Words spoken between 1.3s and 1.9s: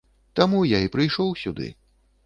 сюды.